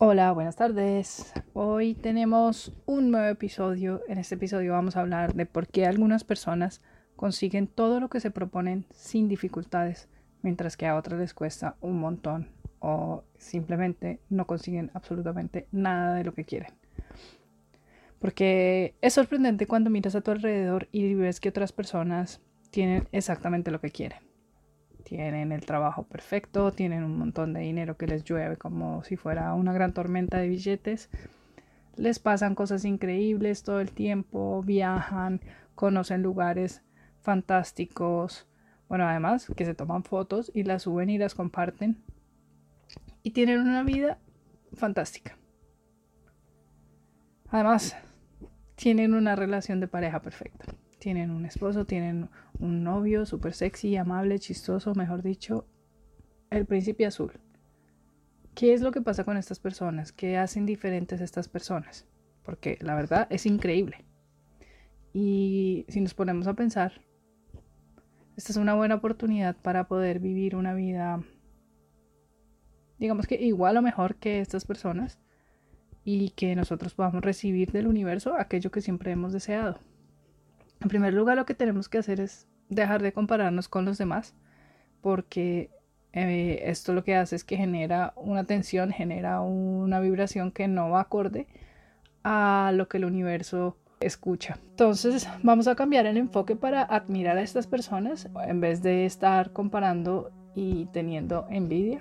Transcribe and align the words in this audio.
Hola, 0.00 0.30
buenas 0.30 0.54
tardes. 0.54 1.32
Hoy 1.54 1.94
tenemos 1.94 2.72
un 2.86 3.10
nuevo 3.10 3.26
episodio. 3.26 4.00
En 4.06 4.18
este 4.18 4.36
episodio 4.36 4.74
vamos 4.74 4.94
a 4.94 5.00
hablar 5.00 5.34
de 5.34 5.44
por 5.44 5.66
qué 5.66 5.86
algunas 5.86 6.22
personas 6.22 6.82
consiguen 7.16 7.66
todo 7.66 7.98
lo 7.98 8.08
que 8.08 8.20
se 8.20 8.30
proponen 8.30 8.86
sin 8.92 9.26
dificultades, 9.26 10.08
mientras 10.40 10.76
que 10.76 10.86
a 10.86 10.94
otras 10.94 11.18
les 11.18 11.34
cuesta 11.34 11.74
un 11.80 11.98
montón 11.98 12.46
o 12.78 13.24
simplemente 13.38 14.20
no 14.30 14.46
consiguen 14.46 14.92
absolutamente 14.94 15.66
nada 15.72 16.14
de 16.14 16.22
lo 16.22 16.32
que 16.32 16.44
quieren. 16.44 16.70
Porque 18.20 18.94
es 19.00 19.14
sorprendente 19.14 19.66
cuando 19.66 19.90
miras 19.90 20.14
a 20.14 20.20
tu 20.20 20.30
alrededor 20.30 20.86
y 20.92 21.12
ves 21.14 21.40
que 21.40 21.48
otras 21.48 21.72
personas 21.72 22.40
tienen 22.70 23.08
exactamente 23.10 23.72
lo 23.72 23.80
que 23.80 23.90
quieren 23.90 24.27
tienen 25.08 25.52
el 25.52 25.64
trabajo 25.64 26.02
perfecto, 26.02 26.70
tienen 26.70 27.02
un 27.02 27.16
montón 27.16 27.54
de 27.54 27.60
dinero 27.60 27.96
que 27.96 28.06
les 28.06 28.24
llueve 28.24 28.58
como 28.58 29.02
si 29.04 29.16
fuera 29.16 29.54
una 29.54 29.72
gran 29.72 29.94
tormenta 29.94 30.36
de 30.36 30.48
billetes, 30.48 31.08
les 31.96 32.18
pasan 32.18 32.54
cosas 32.54 32.84
increíbles 32.84 33.62
todo 33.62 33.80
el 33.80 33.90
tiempo, 33.90 34.62
viajan, 34.62 35.40
conocen 35.74 36.22
lugares 36.22 36.82
fantásticos, 37.22 38.46
bueno, 38.86 39.06
además 39.08 39.50
que 39.56 39.64
se 39.64 39.74
toman 39.74 40.04
fotos 40.04 40.52
y 40.54 40.64
las 40.64 40.82
suben 40.82 41.08
y 41.08 41.16
las 41.16 41.34
comparten. 41.34 42.02
Y 43.22 43.30
tienen 43.30 43.60
una 43.60 43.82
vida 43.82 44.18
fantástica. 44.74 45.38
Además, 47.50 47.96
tienen 48.74 49.14
una 49.14 49.36
relación 49.36 49.80
de 49.80 49.88
pareja 49.88 50.20
perfecta 50.20 50.66
tienen 50.98 51.30
un 51.30 51.44
esposo, 51.46 51.84
tienen 51.84 52.28
un 52.58 52.82
novio 52.82 53.26
súper 53.26 53.54
sexy, 53.54 53.96
amable, 53.96 54.38
chistoso, 54.38 54.94
mejor 54.94 55.22
dicho, 55.22 55.66
el 56.50 56.66
príncipe 56.66 57.06
azul. 57.06 57.32
¿Qué 58.54 58.72
es 58.74 58.80
lo 58.80 58.90
que 58.90 59.00
pasa 59.00 59.24
con 59.24 59.36
estas 59.36 59.60
personas? 59.60 60.12
¿Qué 60.12 60.36
hacen 60.36 60.66
diferentes 60.66 61.20
estas 61.20 61.48
personas? 61.48 62.06
Porque 62.42 62.78
la 62.80 62.94
verdad 62.94 63.28
es 63.30 63.46
increíble. 63.46 64.04
Y 65.12 65.86
si 65.88 66.00
nos 66.00 66.14
ponemos 66.14 66.46
a 66.46 66.54
pensar, 66.54 67.00
esta 68.36 68.52
es 68.52 68.56
una 68.56 68.74
buena 68.74 68.96
oportunidad 68.96 69.56
para 69.56 69.88
poder 69.88 70.18
vivir 70.20 70.56
una 70.56 70.74
vida, 70.74 71.22
digamos 72.98 73.26
que 73.26 73.36
igual 73.36 73.76
o 73.76 73.82
mejor 73.82 74.16
que 74.16 74.40
estas 74.40 74.64
personas 74.64 75.18
y 76.04 76.30
que 76.30 76.56
nosotros 76.56 76.94
podamos 76.94 77.22
recibir 77.22 77.70
del 77.70 77.86
universo 77.86 78.34
aquello 78.38 78.70
que 78.70 78.80
siempre 78.80 79.12
hemos 79.12 79.32
deseado. 79.32 79.78
En 80.80 80.88
primer 80.88 81.12
lugar, 81.12 81.36
lo 81.36 81.46
que 81.46 81.54
tenemos 81.54 81.88
que 81.88 81.98
hacer 81.98 82.20
es 82.20 82.46
dejar 82.68 83.02
de 83.02 83.12
compararnos 83.12 83.68
con 83.68 83.84
los 83.84 83.98
demás, 83.98 84.34
porque 85.00 85.70
eh, 86.12 86.62
esto 86.64 86.92
lo 86.92 87.02
que 87.02 87.16
hace 87.16 87.36
es 87.36 87.44
que 87.44 87.56
genera 87.56 88.12
una 88.16 88.44
tensión, 88.44 88.92
genera 88.92 89.40
una 89.40 90.00
vibración 90.00 90.52
que 90.52 90.68
no 90.68 90.90
va 90.90 91.00
acorde 91.00 91.46
a 92.22 92.72
lo 92.74 92.88
que 92.88 92.98
el 92.98 93.06
universo 93.06 93.76
escucha. 94.00 94.58
Entonces 94.70 95.28
vamos 95.42 95.66
a 95.66 95.74
cambiar 95.74 96.06
el 96.06 96.16
enfoque 96.16 96.54
para 96.54 96.82
admirar 96.82 97.36
a 97.38 97.42
estas 97.42 97.66
personas 97.66 98.28
en 98.46 98.60
vez 98.60 98.82
de 98.82 99.04
estar 99.04 99.52
comparando 99.52 100.30
y 100.54 100.86
teniendo 100.86 101.46
envidia. 101.50 102.00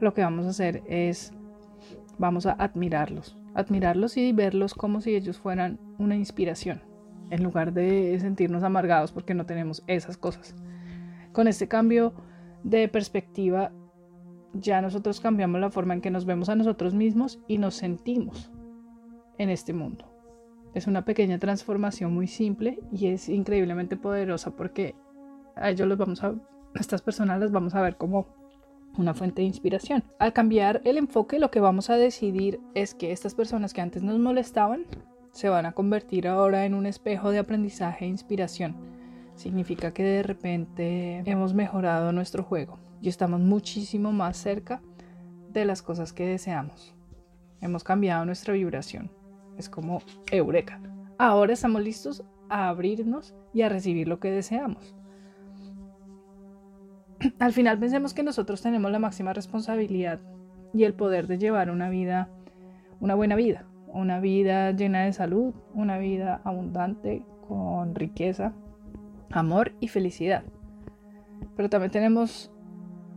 Lo 0.00 0.12
que 0.12 0.20
vamos 0.20 0.44
a 0.44 0.50
hacer 0.50 0.82
es 0.86 1.32
vamos 2.18 2.44
a 2.44 2.52
admirarlos, 2.52 3.36
admirarlos 3.54 4.18
y 4.18 4.32
verlos 4.32 4.74
como 4.74 5.00
si 5.00 5.14
ellos 5.14 5.38
fueran 5.38 5.78
una 5.98 6.16
inspiración 6.16 6.95
en 7.30 7.42
lugar 7.42 7.72
de 7.72 8.18
sentirnos 8.20 8.62
amargados 8.62 9.12
porque 9.12 9.34
no 9.34 9.46
tenemos 9.46 9.82
esas 9.86 10.16
cosas. 10.16 10.54
Con 11.32 11.48
este 11.48 11.68
cambio 11.68 12.12
de 12.62 12.88
perspectiva, 12.88 13.72
ya 14.52 14.80
nosotros 14.80 15.20
cambiamos 15.20 15.60
la 15.60 15.70
forma 15.70 15.94
en 15.94 16.00
que 16.00 16.10
nos 16.10 16.24
vemos 16.24 16.48
a 16.48 16.56
nosotros 16.56 16.94
mismos 16.94 17.38
y 17.46 17.58
nos 17.58 17.74
sentimos 17.74 18.50
en 19.38 19.50
este 19.50 19.72
mundo. 19.72 20.04
Es 20.74 20.86
una 20.86 21.04
pequeña 21.04 21.38
transformación 21.38 22.12
muy 22.12 22.26
simple 22.26 22.78
y 22.92 23.08
es 23.08 23.28
increíblemente 23.28 23.96
poderosa 23.96 24.50
porque 24.56 24.94
a 25.54 25.70
ellos 25.70 25.88
los 25.88 25.98
vamos 25.98 26.22
a, 26.22 26.34
estas 26.74 27.02
personas 27.02 27.40
las 27.40 27.50
vamos 27.50 27.74
a 27.74 27.82
ver 27.82 27.96
como 27.96 28.26
una 28.98 29.14
fuente 29.14 29.42
de 29.42 29.48
inspiración. 29.48 30.04
Al 30.18 30.32
cambiar 30.32 30.80
el 30.84 30.98
enfoque, 30.98 31.38
lo 31.38 31.50
que 31.50 31.60
vamos 31.60 31.90
a 31.90 31.96
decidir 31.96 32.60
es 32.74 32.94
que 32.94 33.12
estas 33.12 33.34
personas 33.34 33.72
que 33.72 33.80
antes 33.80 34.02
nos 34.02 34.18
molestaban 34.18 34.84
se 35.36 35.50
van 35.50 35.66
a 35.66 35.72
convertir 35.72 36.26
ahora 36.28 36.64
en 36.64 36.72
un 36.72 36.86
espejo 36.86 37.30
de 37.30 37.38
aprendizaje 37.38 38.06
e 38.06 38.08
inspiración. 38.08 38.74
Significa 39.34 39.92
que 39.92 40.02
de 40.02 40.22
repente 40.22 41.22
hemos 41.26 41.52
mejorado 41.52 42.10
nuestro 42.10 42.42
juego 42.42 42.78
y 43.02 43.10
estamos 43.10 43.40
muchísimo 43.40 44.12
más 44.12 44.38
cerca 44.38 44.80
de 45.52 45.66
las 45.66 45.82
cosas 45.82 46.14
que 46.14 46.26
deseamos. 46.26 46.94
Hemos 47.60 47.84
cambiado 47.84 48.24
nuestra 48.24 48.54
vibración. 48.54 49.10
Es 49.58 49.68
como 49.68 50.00
eureka. 50.32 50.80
Ahora 51.18 51.52
estamos 51.52 51.82
listos 51.82 52.24
a 52.48 52.68
abrirnos 52.68 53.34
y 53.52 53.60
a 53.60 53.68
recibir 53.68 54.08
lo 54.08 54.20
que 54.20 54.30
deseamos. 54.30 54.96
Al 57.38 57.52
final 57.52 57.78
pensemos 57.78 58.14
que 58.14 58.22
nosotros 58.22 58.62
tenemos 58.62 58.90
la 58.90 58.98
máxima 58.98 59.34
responsabilidad 59.34 60.18
y 60.72 60.84
el 60.84 60.94
poder 60.94 61.26
de 61.26 61.36
llevar 61.36 61.70
una 61.70 61.90
vida, 61.90 62.30
una 63.00 63.14
buena 63.14 63.36
vida, 63.36 63.66
una 63.96 64.20
vida 64.20 64.72
llena 64.72 65.04
de 65.04 65.12
salud, 65.12 65.54
una 65.74 65.98
vida 65.98 66.40
abundante 66.44 67.24
con 67.48 67.94
riqueza, 67.94 68.52
amor 69.30 69.72
y 69.80 69.88
felicidad. 69.88 70.44
Pero 71.56 71.70
también 71.70 71.90
tenemos 71.90 72.52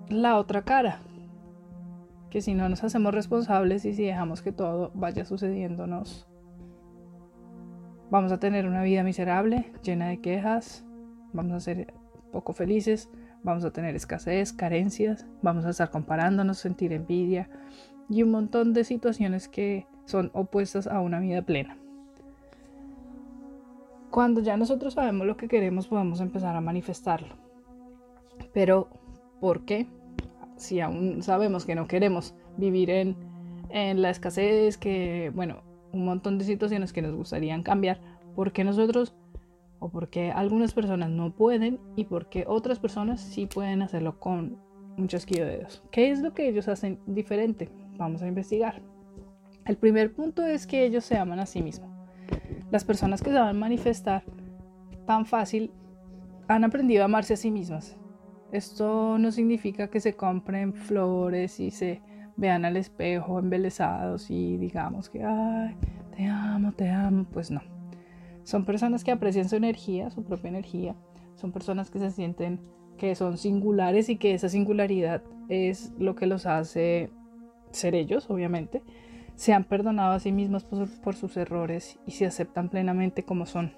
la 0.08 0.38
otra 0.38 0.64
cara, 0.64 1.00
que 2.30 2.42
si 2.42 2.54
no 2.54 2.70
nos 2.70 2.84
hacemos 2.84 3.14
responsables 3.14 3.86
y 3.86 3.94
si 3.94 4.06
dejamos 4.06 4.42
que 4.42 4.52
todo 4.52 4.92
vaya 4.94 5.26
sucediéndonos, 5.26 6.28
vamos 8.10 8.32
a 8.32 8.40
tener 8.40 8.66
una 8.66 8.84
vida 8.84 9.04
miserable, 9.04 9.72
llena 9.84 10.08
de 10.08 10.22
quejas, 10.22 10.86
vamos 11.34 11.54
a 11.54 11.60
ser 11.60 11.94
poco 12.32 12.54
felices, 12.54 13.10
vamos 13.44 13.66
a 13.66 13.72
tener 13.72 13.96
escasez, 13.96 14.54
carencias, 14.54 15.28
vamos 15.42 15.66
a 15.66 15.72
estar 15.72 15.90
comparándonos, 15.90 16.58
sentir 16.58 16.94
envidia 16.94 17.50
y 18.10 18.24
un 18.24 18.32
montón 18.32 18.74
de 18.74 18.84
situaciones 18.84 19.48
que 19.48 19.88
son 20.10 20.32
opuestas 20.34 20.88
a 20.88 21.00
una 21.00 21.20
vida 21.20 21.42
plena. 21.44 21.78
Cuando 24.10 24.42
ya 24.42 24.58
nosotros 24.58 24.96
sabemos 24.96 25.28
lo 25.28 25.38
que 25.38 25.48
queremos, 25.48 25.88
podemos 25.88 26.20
empezar 26.20 26.56
a 26.56 26.62
manifestarlo. 26.62 27.36
Pero, 28.54 28.90
¿por 29.40 29.66
qué? 29.66 29.86
Si 30.56 30.80
aún 30.82 31.22
sabemos 31.22 31.66
que 31.66 31.76
no 31.76 31.88
queremos 31.88 32.34
vivir 32.58 32.90
en, 32.90 33.16
en 33.70 34.02
la 34.02 34.10
escasez, 34.10 34.78
que, 34.78 35.32
bueno, 35.36 35.62
un 35.94 36.06
montón 36.06 36.40
de 36.40 36.46
situaciones 36.46 36.92
que 36.92 37.04
nos 37.04 37.14
gustarían 37.14 37.62
cambiar, 37.62 38.00
¿por 38.36 38.52
qué 38.52 38.64
nosotros 38.64 39.14
o 39.78 39.90
por 39.90 40.10
qué 40.10 40.32
algunas 40.32 40.74
personas 40.74 41.12
no 41.12 41.32
pueden 41.32 41.80
y 41.96 42.06
por 42.06 42.30
qué 42.30 42.46
otras 42.48 42.80
personas 42.80 43.22
sí 43.22 43.46
pueden 43.46 43.84
hacerlo 43.84 44.20
con 44.20 44.58
un 44.98 45.08
chasquido 45.08 45.46
de 45.46 45.58
dedos? 45.58 45.84
¿Qué 45.92 46.10
es 46.10 46.22
lo 46.22 46.34
que 46.34 46.50
ellos 46.50 46.68
hacen 46.68 47.00
diferente? 47.06 47.70
Vamos 47.96 48.24
a 48.24 48.28
investigar. 48.28 48.82
El 49.70 49.78
primer 49.78 50.12
punto 50.12 50.44
es 50.48 50.66
que 50.66 50.84
ellos 50.84 51.06
se 51.06 51.16
aman 51.16 51.40
a 51.40 51.46
sí 51.46 51.62
mismos. 51.62 51.92
Las 52.72 52.84
personas 52.84 53.22
que 53.22 53.30
a 53.38 53.54
manifestar 53.54 54.24
tan 55.06 55.28
fácil 55.28 55.70
han 56.48 56.64
aprendido 56.64 57.04
a 57.04 57.06
amarse 57.06 57.36
a 57.36 57.38
sí 57.38 57.52
mismas. 57.52 57.96
Esto 58.52 59.20
no 59.20 59.32
significa 59.32 59.88
que 59.88 60.00
se 60.00 60.16
compren 60.16 60.74
flores 60.74 61.60
y 61.60 61.70
se 61.70 62.02
vean 62.36 62.66
al 62.66 62.78
espejo 62.78 63.38
embelesados 63.38 64.32
y 64.32 64.58
digamos 64.58 65.08
que, 65.08 65.24
ay, 65.24 65.76
te 66.18 66.26
amo, 66.26 66.72
te 66.72 66.90
amo. 66.90 67.28
Pues 67.32 67.52
no. 67.52 67.62
Son 68.46 68.66
personas 68.66 69.04
que 69.04 69.12
aprecian 69.12 69.50
su 69.50 69.56
energía, 69.56 70.10
su 70.10 70.24
propia 70.24 70.50
energía. 70.50 70.96
Son 71.36 71.52
personas 71.52 71.92
que 71.92 72.00
se 72.00 72.10
sienten 72.10 72.60
que 72.98 73.14
son 73.14 73.38
singulares 73.38 74.10
y 74.10 74.16
que 74.16 74.34
esa 74.34 74.50
singularidad 74.50 75.22
es 75.48 75.94
lo 76.00 76.16
que 76.16 76.26
los 76.26 76.48
hace 76.48 77.12
ser 77.70 77.94
ellos, 77.94 78.32
obviamente 78.32 78.82
se 79.40 79.54
han 79.54 79.64
perdonado 79.64 80.12
a 80.12 80.20
sí 80.20 80.34
mismos 80.34 80.66
por, 80.66 81.16
sus 81.16 81.38
errores 81.38 81.98
y 82.06 82.12
se 82.12 82.26
aceptan 82.26 82.68
plenamente 82.68 83.24
como 83.24 83.46
son, 83.46 83.72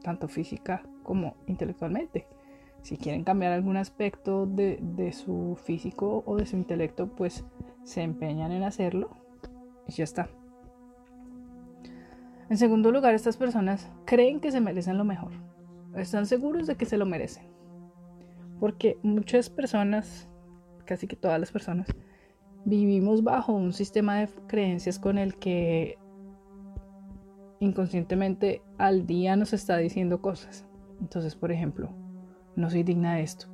tanto 0.00 0.28
física 0.28 0.84
como 1.02 1.34
intelectualmente. 1.48 2.28
Si 2.82 2.96
quieren 2.96 3.24
cambiar 3.24 3.50
algún 3.50 3.76
aspecto 3.76 4.46
de, 4.46 4.78
de 4.80 5.12
su 5.12 5.58
físico 5.60 6.22
o 6.24 6.36
de 6.36 6.46
su 6.46 6.54
intelecto, 6.54 7.08
pues 7.16 7.44
se 7.82 8.02
empeñan 8.02 8.52
en 8.52 8.62
hacerlo 8.62 9.10
y 9.88 9.92
ya 9.94 10.04
está. 10.04 10.28
En 12.48 12.56
segundo 12.56 12.92
lugar, 12.92 13.12
estas 13.14 13.36
personas 13.36 13.90
creen 14.04 14.38
que 14.38 14.52
se 14.52 14.60
merecen 14.60 14.98
lo 14.98 15.04
mejor. 15.04 15.32
Están 15.96 16.26
seguros 16.26 16.68
de 16.68 16.76
que 16.76 16.86
se 16.86 16.96
lo 16.96 17.06
merecen. 17.06 17.48
Porque 18.60 19.00
muchas 19.02 19.50
personas, 19.50 20.28
casi 20.84 21.08
que 21.08 21.16
todas 21.16 21.40
las 21.40 21.50
personas, 21.50 21.88
vivimos 22.68 23.24
bajo 23.24 23.52
un 23.54 23.72
sistema 23.72 24.16
de 24.16 24.28
creencias 24.46 24.98
con 24.98 25.16
el 25.16 25.36
que 25.36 25.96
inconscientemente 27.60 28.62
al 28.76 29.06
día 29.06 29.36
nos 29.36 29.54
está 29.54 29.78
diciendo 29.78 30.20
cosas. 30.20 30.66
Entonces, 31.00 31.34
por 31.34 31.50
ejemplo, 31.50 31.88
no 32.56 32.68
soy 32.68 32.82
digna 32.82 33.14
de 33.14 33.22
esto, 33.22 33.46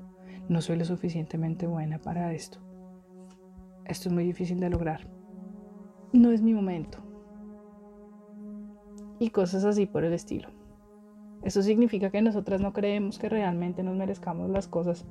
no 0.49 0.61
soy 0.61 0.77
lo 0.77 0.85
suficientemente 0.85 1.67
buena 1.67 1.99
para 2.01 2.33
esto. 2.33 2.59
Esto 3.85 4.09
es 4.09 4.15
muy 4.15 4.25
difícil 4.25 4.59
de 4.59 4.71
lograr. 4.71 5.07
no 6.13 6.31
es 6.31 6.43
mi 6.43 6.55
momento. 6.55 6.99
Y 9.19 9.31
cosas 9.31 9.65
así 9.65 9.87
por 9.87 10.05
el 10.05 10.13
estilo. 10.13 10.49
Eso 11.43 11.63
significa 11.63 12.11
que 12.11 12.23
nosotras 12.23 12.61
no 12.61 12.73
creemos 12.73 13.19
que 13.19 13.29
realmente 13.29 13.83
nos 13.83 13.97
merezcamos 13.97 14.51
las 14.51 14.67
cosas 14.67 15.07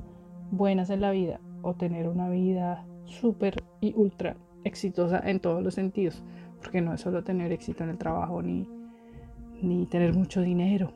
buenas 0.51 0.89
en 0.89 1.01
la 1.01 1.11
vida 1.11 1.39
o 1.61 1.73
tener 1.75 2.09
una 2.09 2.29
vida 2.29 2.85
súper 3.05 3.63
y 3.81 3.93
ultra 3.95 4.35
exitosa 4.63 5.19
en 5.19 5.39
todos 5.39 5.63
los 5.63 5.73
sentidos. 5.73 6.23
Porque 6.59 6.81
no 6.81 6.93
es 6.93 7.01
solo 7.01 7.23
tener 7.23 7.51
éxito 7.51 7.83
en 7.83 7.89
el 7.89 7.97
trabajo 7.97 8.41
ni, 8.41 8.67
ni 9.61 9.85
tener 9.85 10.13
mucho 10.13 10.41
dinero. 10.41 10.93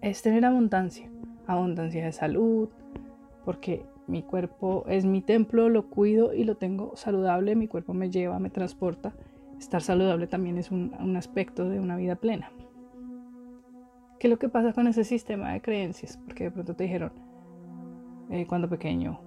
Es 0.00 0.22
tener 0.22 0.44
abundancia. 0.44 1.10
Abundancia 1.46 2.04
de 2.04 2.12
salud. 2.12 2.68
Porque 3.44 3.84
mi 4.06 4.22
cuerpo 4.22 4.84
es 4.86 5.06
mi 5.06 5.22
templo, 5.22 5.68
lo 5.68 5.88
cuido 5.88 6.34
y 6.34 6.44
lo 6.44 6.56
tengo 6.56 6.96
saludable. 6.96 7.56
Mi 7.56 7.68
cuerpo 7.68 7.94
me 7.94 8.10
lleva, 8.10 8.38
me 8.38 8.50
transporta. 8.50 9.14
Estar 9.58 9.82
saludable 9.82 10.26
también 10.26 10.58
es 10.58 10.70
un, 10.70 11.16
aspecto 11.16 11.68
de 11.68 11.80
una 11.80 11.96
vida 11.96 12.16
plena. 12.16 12.50
¿Qué 14.18 14.26
es 14.26 14.30
lo 14.30 14.38
que 14.38 14.48
pasa 14.48 14.72
con 14.72 14.86
ese 14.86 15.04
sistema 15.04 15.52
de 15.52 15.60
creencias? 15.60 16.18
Porque 16.24 16.44
de 16.44 16.50
pronto 16.50 16.74
te 16.74 16.84
dijeron 16.84 17.12
eh, 18.30 18.46
cuando 18.46 18.68
pequeño, 18.68 19.20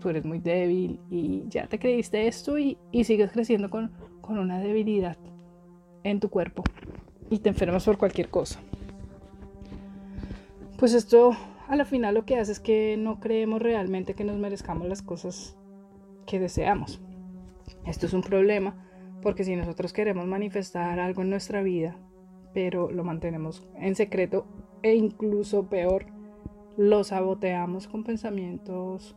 tú 0.00 0.08
eres 0.08 0.24
muy 0.24 0.38
débil 0.38 1.00
y 1.10 1.44
ya 1.48 1.66
te 1.66 1.78
creíste 1.78 2.28
esto 2.28 2.58
y, 2.58 2.78
y 2.92 3.04
sigues 3.04 3.32
creciendo 3.32 3.70
con, 3.70 3.90
con 4.20 4.38
una 4.38 4.58
debilidad 4.58 5.16
en 6.04 6.20
tu 6.20 6.28
cuerpo 6.28 6.62
y 7.30 7.38
te 7.38 7.48
enfermas 7.48 7.84
por 7.84 7.98
cualquier 7.98 8.28
cosa. 8.28 8.60
Pues 10.78 10.94
esto 10.94 11.36
a 11.66 11.76
la 11.76 11.84
final 11.84 12.14
lo 12.14 12.24
que 12.24 12.38
hace 12.38 12.52
es 12.52 12.60
que 12.60 12.96
no 12.96 13.20
creemos 13.20 13.60
realmente 13.60 14.14
que 14.14 14.24
nos 14.24 14.38
merezcamos 14.38 14.88
las 14.88 15.02
cosas 15.02 15.56
que 16.26 16.38
deseamos. 16.38 17.00
Esto 17.86 18.06
es 18.06 18.12
un 18.12 18.22
problema 18.22 18.74
porque 19.22 19.44
si 19.44 19.56
nosotros 19.56 19.92
queremos 19.92 20.26
manifestar 20.26 21.00
algo 21.00 21.22
en 21.22 21.30
nuestra 21.30 21.62
vida, 21.62 21.96
pero 22.54 22.90
lo 22.90 23.04
mantenemos 23.04 23.66
en 23.76 23.96
secreto 23.96 24.46
e 24.82 24.94
incluso 24.94 25.68
peor, 25.68 26.06
lo 26.76 27.02
saboteamos 27.02 27.88
con 27.88 28.04
pensamientos, 28.04 29.16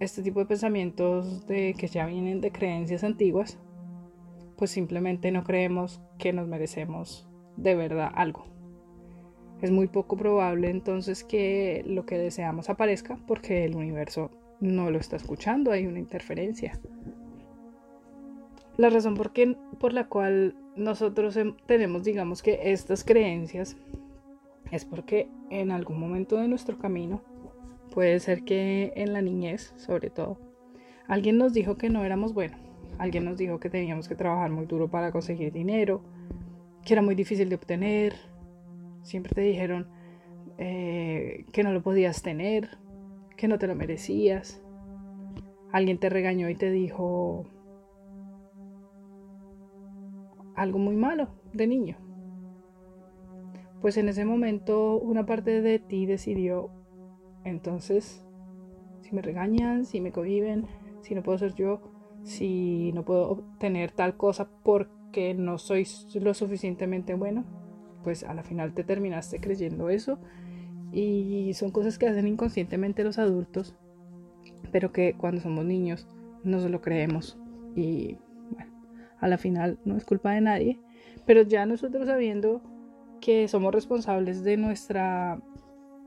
este 0.00 0.22
tipo 0.22 0.40
de 0.40 0.46
pensamientos 0.46 1.46
de 1.46 1.74
que 1.74 1.86
ya 1.86 2.06
vienen 2.06 2.40
de 2.40 2.52
creencias 2.52 3.04
antiguas, 3.04 3.58
pues 4.56 4.70
simplemente 4.70 5.30
no 5.30 5.44
creemos 5.44 6.00
que 6.18 6.32
nos 6.32 6.48
merecemos 6.48 7.26
de 7.56 7.74
verdad 7.74 8.10
algo. 8.14 8.44
Es 9.62 9.70
muy 9.70 9.88
poco 9.88 10.16
probable 10.16 10.68
entonces 10.68 11.24
que 11.24 11.82
lo 11.86 12.04
que 12.04 12.18
deseamos 12.18 12.68
aparezca 12.68 13.18
porque 13.26 13.64
el 13.64 13.74
universo 13.74 14.30
no 14.60 14.90
lo 14.90 14.98
está 14.98 15.16
escuchando, 15.16 15.70
hay 15.70 15.86
una 15.86 15.98
interferencia. 15.98 16.78
La 18.76 18.90
razón 18.90 19.14
por, 19.14 19.32
por 19.78 19.94
la 19.94 20.08
cual 20.08 20.54
nosotros 20.76 21.38
tenemos, 21.64 22.04
digamos 22.04 22.42
que 22.42 22.70
estas 22.70 23.04
creencias, 23.04 23.76
es 24.70 24.84
porque 24.84 25.28
en 25.50 25.70
algún 25.70 25.98
momento 25.98 26.36
de 26.36 26.48
nuestro 26.48 26.76
camino, 26.78 27.22
puede 27.92 28.20
ser 28.20 28.44
que 28.44 28.92
en 28.96 29.12
la 29.12 29.22
niñez 29.22 29.72
sobre 29.76 30.10
todo, 30.10 30.38
alguien 31.08 31.38
nos 31.38 31.52
dijo 31.52 31.76
que 31.76 31.90
no 31.90 32.04
éramos 32.04 32.34
buenos, 32.34 32.60
alguien 32.98 33.24
nos 33.24 33.36
dijo 33.38 33.60
que 33.60 33.70
teníamos 33.70 34.08
que 34.08 34.14
trabajar 34.14 34.50
muy 34.50 34.66
duro 34.66 34.88
para 34.88 35.12
conseguir 35.12 35.52
dinero, 35.52 36.02
que 36.84 36.94
era 36.94 37.02
muy 37.02 37.14
difícil 37.14 37.48
de 37.48 37.56
obtener, 37.56 38.14
siempre 39.02 39.32
te 39.34 39.40
dijeron 39.40 39.88
eh, 40.58 41.44
que 41.52 41.62
no 41.62 41.72
lo 41.72 41.82
podías 41.82 42.22
tener, 42.22 42.78
que 43.36 43.48
no 43.48 43.58
te 43.58 43.66
lo 43.66 43.74
merecías, 43.74 44.62
alguien 45.72 45.98
te 45.98 46.08
regañó 46.08 46.48
y 46.48 46.54
te 46.54 46.70
dijo 46.70 47.44
algo 50.54 50.78
muy 50.78 50.96
malo 50.96 51.28
de 51.52 51.66
niño. 51.66 51.96
Pues 53.80 53.96
en 53.98 54.08
ese 54.08 54.24
momento 54.24 54.96
una 54.96 55.26
parte 55.26 55.60
de 55.60 55.78
ti 55.78 56.06
decidió, 56.06 56.70
entonces, 57.46 58.24
si 59.00 59.14
me 59.14 59.22
regañan, 59.22 59.84
si 59.84 60.00
me 60.00 60.12
cohiben, 60.12 60.66
si 61.00 61.14
no 61.14 61.22
puedo 61.22 61.38
ser 61.38 61.54
yo, 61.54 61.80
si 62.24 62.90
no 62.92 63.04
puedo 63.04 63.30
obtener 63.30 63.92
tal 63.92 64.16
cosa 64.16 64.48
porque 64.64 65.32
no 65.34 65.58
soy 65.58 65.86
lo 66.14 66.34
suficientemente 66.34 67.14
bueno, 67.14 67.44
pues 68.02 68.24
a 68.24 68.34
la 68.34 68.42
final 68.42 68.74
te 68.74 68.82
terminaste 68.82 69.38
creyendo 69.38 69.90
eso. 69.90 70.18
Y 70.92 71.52
son 71.54 71.70
cosas 71.70 71.98
que 71.98 72.08
hacen 72.08 72.26
inconscientemente 72.26 73.04
los 73.04 73.18
adultos, 73.18 73.76
pero 74.72 74.92
que 74.92 75.14
cuando 75.14 75.40
somos 75.40 75.64
niños 75.64 76.08
no 76.42 76.60
se 76.60 76.68
lo 76.68 76.80
creemos. 76.80 77.38
Y 77.76 78.18
bueno, 78.50 78.72
a 79.20 79.28
la 79.28 79.38
final 79.38 79.78
no 79.84 79.96
es 79.96 80.04
culpa 80.04 80.32
de 80.32 80.40
nadie, 80.40 80.80
pero 81.26 81.42
ya 81.42 81.64
nosotros 81.66 82.06
sabiendo 82.06 82.60
que 83.20 83.48
somos 83.48 83.74
responsables 83.74 84.42
de 84.42 84.56
nuestra, 84.56 85.40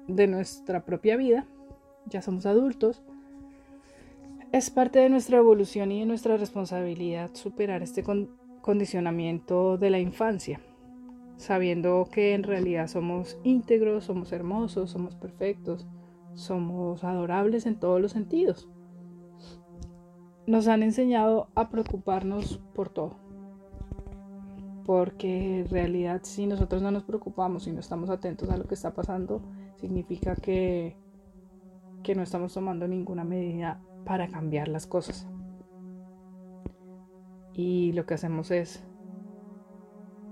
de 0.10 0.28
nuestra 0.28 0.86
propia 0.86 1.16
vida, 1.16 1.46
ya 2.06 2.22
somos 2.22 2.46
adultos, 2.46 3.02
es 4.52 4.70
parte 4.72 5.00
de 5.00 5.10
nuestra 5.10 5.38
evolución 5.38 5.92
y 5.92 6.00
de 6.00 6.06
nuestra 6.06 6.36
responsabilidad 6.38 7.30
superar 7.34 7.84
este 7.84 8.04
condicionamiento 8.62 9.78
de 9.78 9.92
la 9.92 10.00
infancia, 10.00 10.60
sabiendo 11.38 12.08
que 12.12 12.34
en 12.34 12.44
realidad 12.44 12.88
somos 12.88 13.38
íntegros, 13.44 14.06
somos 14.06 14.32
hermosos, 14.32 14.90
somos 14.90 15.16
perfectos, 15.16 15.88
somos 16.34 17.04
adorables 17.04 17.66
en 17.66 17.76
todos 17.76 18.02
los 18.02 18.12
sentidos. 18.12 18.68
Nos 20.48 20.68
han 20.68 20.82
enseñado 20.82 21.50
a 21.54 21.70
preocuparnos 21.70 22.60
por 22.74 22.90
todo 22.90 23.30
porque 24.90 25.60
en 25.60 25.70
realidad 25.70 26.22
si 26.24 26.48
nosotros 26.48 26.82
no 26.82 26.90
nos 26.90 27.04
preocupamos 27.04 27.68
y 27.68 27.72
no 27.72 27.80
estamos 27.80 28.10
atentos 28.10 28.50
a 28.50 28.58
lo 28.58 28.64
que 28.64 28.74
está 28.74 28.92
pasando, 28.92 29.40
significa 29.80 30.36
que, 30.36 30.96
que 32.04 32.16
no 32.16 32.24
estamos 32.24 32.54
tomando 32.54 32.88
ninguna 32.88 33.24
medida 33.24 33.82
para 34.06 34.28
cambiar 34.28 34.68
las 34.68 34.86
cosas. 34.88 35.28
Y 37.54 37.92
lo 37.94 38.06
que 38.06 38.14
hacemos 38.14 38.52
es 38.52 38.84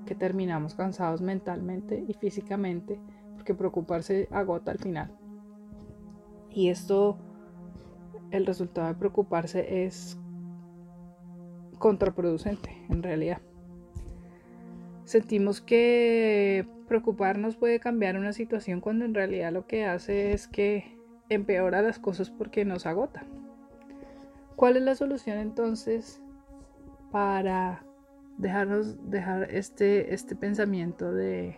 que 0.05 0.15
terminamos 0.15 0.75
cansados 0.75 1.21
mentalmente 1.21 2.03
y 2.07 2.13
físicamente, 2.13 2.99
porque 3.35 3.53
preocuparse 3.53 4.27
agota 4.31 4.71
al 4.71 4.79
final. 4.79 5.17
Y 6.49 6.69
esto, 6.69 7.17
el 8.31 8.45
resultado 8.45 8.87
de 8.87 8.95
preocuparse 8.95 9.85
es 9.85 10.17
contraproducente 11.77 12.85
en 12.89 13.03
realidad. 13.03 13.41
Sentimos 15.03 15.61
que 15.61 16.67
preocuparnos 16.87 17.57
puede 17.57 17.79
cambiar 17.79 18.17
una 18.17 18.33
situación 18.33 18.81
cuando 18.81 19.05
en 19.05 19.13
realidad 19.13 19.51
lo 19.51 19.67
que 19.67 19.85
hace 19.85 20.33
es 20.33 20.47
que 20.47 20.97
empeora 21.29 21.81
las 21.81 21.99
cosas 21.99 22.29
porque 22.29 22.65
nos 22.65 22.85
agota. 22.85 23.25
¿Cuál 24.55 24.77
es 24.77 24.83
la 24.83 24.95
solución 24.95 25.37
entonces 25.37 26.21
para 27.11 27.85
dejarnos 28.37 29.09
dejar 29.09 29.51
este, 29.51 30.13
este 30.13 30.35
pensamiento 30.35 31.11
de, 31.11 31.57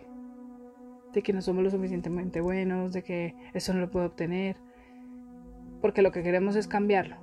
de 1.12 1.22
que 1.22 1.32
no 1.32 1.40
somos 1.40 1.64
lo 1.64 1.70
suficientemente 1.70 2.40
buenos, 2.40 2.92
de 2.92 3.02
que 3.02 3.34
eso 3.54 3.72
no 3.72 3.80
lo 3.80 3.90
puedo 3.90 4.06
obtener? 4.06 4.56
Porque 5.80 6.02
lo 6.02 6.12
que 6.12 6.22
queremos 6.22 6.56
es 6.56 6.68
cambiarlo. 6.68 7.16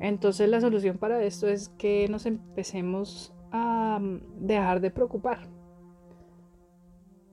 Entonces 0.00 0.48
la 0.48 0.60
solución 0.60 0.98
para 0.98 1.22
esto 1.22 1.48
es 1.48 1.68
que 1.70 2.06
nos 2.08 2.26
empecemos 2.26 3.34
a 3.50 3.98
mm, 4.00 4.46
dejar 4.46 4.80
de 4.80 4.90
preocupar. 4.90 5.55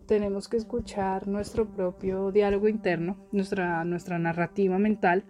Tenemos 0.07 0.50
que 0.50 0.57
escuchar 0.57 1.27
nuestro 1.27 1.65
propio 1.65 2.31
diálogo 2.31 2.67
interno, 2.67 3.17
nuestra, 3.31 3.86
nuestra 3.86 4.19
narrativa 4.19 4.77
mental 4.77 5.24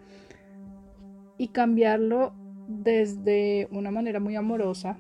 y 1.38 1.50
cambiarlo 1.50 2.34
desde 2.68 3.68
una 3.72 3.92
manera 3.92 4.20
muy 4.20 4.36
amorosa 4.36 4.98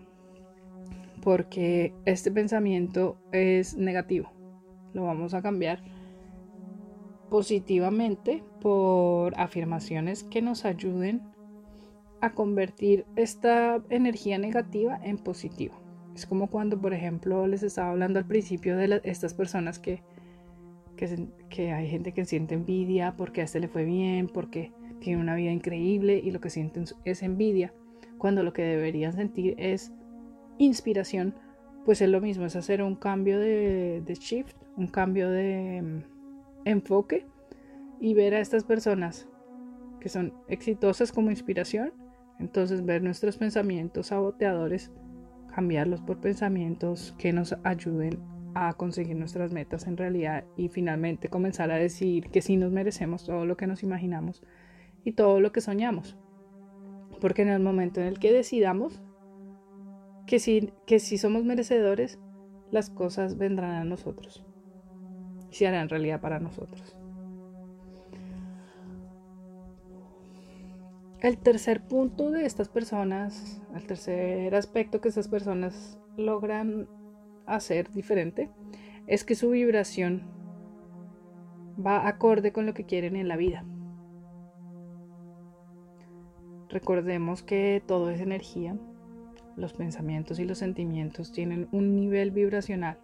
porque 1.24 1.94
este 2.06 2.32
pensamiento 2.32 3.18
es 3.32 3.76
negativo. 3.78 4.32
Lo 4.94 5.06
vamos 5.06 5.34
a 5.34 5.42
cambiar 5.42 5.82
positivamente 7.30 8.44
por 8.62 9.34
afirmaciones 9.40 10.24
que 10.24 10.42
nos 10.42 10.66
ayuden 10.66 11.22
a 12.22 12.34
convertir 12.34 13.06
esta 13.16 13.82
energía 13.90 14.38
negativa 14.38 15.00
en 15.04 15.18
positiva. 15.18 15.83
Es 16.16 16.26
como 16.26 16.48
cuando, 16.48 16.80
por 16.80 16.94
ejemplo, 16.94 17.48
les 17.48 17.64
estaba 17.64 17.90
hablando 17.90 18.20
al 18.20 18.26
principio 18.26 18.78
de 18.78 19.02
estas 19.04 19.34
personas 19.34 19.80
que, 19.80 20.02
que, 21.50 21.72
hay 21.72 21.88
gente 21.90 22.14
que 22.14 22.26
siente 22.26 22.56
envidia 22.56 23.16
porque 23.18 23.42
a 23.42 23.44
este 23.46 23.60
le 23.60 23.68
fue 23.68 23.84
bien, 23.84 24.28
porque 24.28 24.72
tiene 25.00 25.22
una 25.22 25.36
vida 25.36 25.52
increíble 25.52 26.22
y 26.24 26.32
lo 26.32 26.40
que 26.40 26.50
sienten 26.50 26.86
es 27.04 27.24
envidia, 27.24 27.74
cuando 28.18 28.44
lo 28.44 28.54
que 28.54 28.62
deberían 28.62 29.14
sentir 29.14 29.56
es 29.58 29.92
inspiración, 30.58 31.36
pues 31.84 32.02
es 32.02 32.10
lo 32.10 32.22
mismo, 32.22 32.46
es 32.46 32.56
hacer 32.56 32.82
un 32.82 32.96
cambio 32.96 33.40
de, 33.40 34.02
shift, 34.20 34.56
un 34.78 34.88
cambio 34.88 35.30
de 35.30 35.82
mm, 35.82 36.04
enfoque 36.66 37.26
y 38.00 38.14
ver 38.14 38.36
a 38.36 38.40
estas 38.40 38.64
personas 38.64 39.28
que 40.00 40.10
son 40.10 40.34
exitosas 40.50 41.12
como 41.12 41.32
inspiración 41.32 41.94
Entonces 42.40 42.86
ver 42.86 43.02
nuestros 43.02 43.38
pensamientos 43.38 44.08
saboteadores, 44.08 44.92
cambiarlos 45.54 46.02
por 46.02 46.20
pensamientos 46.20 47.14
que 47.18 47.34
nos 47.34 47.56
ayuden 47.64 48.20
a 48.56 48.74
conseguir 48.74 49.16
nuestras 49.16 49.52
metas 49.52 49.88
en 49.88 49.98
realidad 49.98 50.46
y 50.56 50.70
finalmente 50.70 51.30
comenzar 51.30 51.72
a 51.72 51.76
decir 51.76 52.30
que 52.30 52.42
sí 52.42 52.58
nos 52.58 52.72
merecemos 52.72 53.26
todo 53.26 53.46
lo 53.46 53.58
que 53.58 53.68
nos 53.68 53.84
imaginamos 53.84 54.44
y 55.04 55.14
todo 55.14 55.40
lo 55.40 55.52
que 55.52 55.62
soñamos. 55.62 56.18
Porque 57.20 57.42
en 57.44 57.50
el 57.50 57.62
momento 57.62 58.02
en 58.02 58.08
el 58.08 58.20
que 58.20 58.34
decidamos 58.34 59.02
que 60.28 60.40
sí, 60.40 60.72
que 60.86 61.00
si 61.00 61.18
somos 61.18 61.44
merecedores, 61.44 62.20
las 62.72 62.90
cosas 62.90 63.38
vendrán 63.38 63.72
a 63.72 63.84
nosotros 63.84 64.46
y 65.52 65.56
se 65.56 65.68
harán 65.68 65.90
realidad 65.90 66.22
para 66.22 66.40
nosotros. 66.40 66.98
El 71.24 71.38
tercer 71.38 71.82
punto 71.82 72.32
de 72.32 72.46
estas 72.46 72.68
personas, 72.68 73.62
el 73.74 73.88
tercer 73.88 74.54
aspecto 74.56 75.00
que 75.00 75.08
estas 75.08 75.30
personas 75.30 75.98
logran 76.18 76.90
hacer 77.46 77.90
diferente, 77.94 78.50
es 79.08 79.24
que 79.24 79.36
su 79.36 79.52
vibración 79.52 80.24
va 81.80 82.10
acorde 82.10 82.52
con 82.52 82.66
lo 82.66 82.74
que 82.74 82.84
quieren 82.84 83.16
en 83.16 83.30
la 83.30 83.38
vida. 83.38 83.64
Recordemos 86.68 87.42
que 87.42 87.82
todo 87.88 88.10
es 88.10 88.20
energía, 88.20 88.78
los 89.56 89.72
pensamientos 89.72 90.40
y 90.40 90.44
los 90.44 90.58
sentimientos 90.58 91.32
tienen 91.32 91.70
un 91.72 91.96
nivel 91.96 92.32
vibracional 92.32 93.00